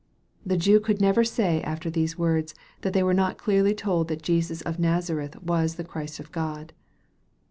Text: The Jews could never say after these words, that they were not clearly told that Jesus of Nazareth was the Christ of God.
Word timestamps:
The 0.43 0.57
Jews 0.57 0.81
could 0.83 0.99
never 0.99 1.23
say 1.23 1.61
after 1.61 1.91
these 1.91 2.17
words, 2.17 2.55
that 2.81 2.91
they 2.93 3.03
were 3.03 3.13
not 3.13 3.37
clearly 3.37 3.75
told 3.75 4.07
that 4.07 4.23
Jesus 4.23 4.61
of 4.61 4.79
Nazareth 4.79 5.39
was 5.43 5.75
the 5.75 5.83
Christ 5.83 6.19
of 6.19 6.31
God. 6.31 6.73